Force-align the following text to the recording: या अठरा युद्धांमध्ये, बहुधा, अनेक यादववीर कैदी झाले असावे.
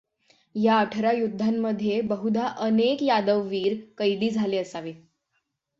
या 0.55 0.77
अठरा 0.79 1.11
युद्धांमध्ये, 1.11 1.99
बहुधा, 2.01 2.47
अनेक 2.59 3.03
यादववीर 3.03 3.77
कैदी 3.97 4.29
झाले 4.29 4.57
असावे. 4.57 4.93